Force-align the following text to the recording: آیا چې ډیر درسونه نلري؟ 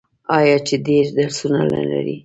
آیا 0.37 0.57
چې 0.67 0.75
ډیر 0.87 1.05
درسونه 1.17 1.61
نلري؟ 1.71 2.15